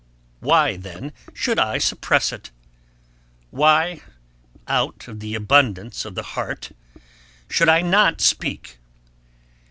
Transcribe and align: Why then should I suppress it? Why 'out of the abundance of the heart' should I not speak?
Why 0.39 0.77
then 0.77 1.13
should 1.31 1.59
I 1.59 1.77
suppress 1.77 2.31
it? 2.31 2.49
Why 3.51 4.01
'out 4.67 5.07
of 5.07 5.19
the 5.19 5.35
abundance 5.35 6.05
of 6.05 6.15
the 6.15 6.23
heart' 6.33 6.71
should 7.47 7.69
I 7.69 7.83
not 7.83 8.19
speak? 8.19 8.79